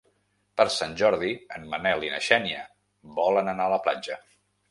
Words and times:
Per 0.59 0.63
Sant 0.75 0.95
Jordi 1.01 1.29
en 1.57 1.67
Manel 1.73 2.07
i 2.07 2.09
na 2.15 2.23
Xènia 2.29 2.63
volen 3.19 3.53
anar 3.55 3.67
a 3.71 3.75
la 3.77 3.81
platja. 3.89 4.19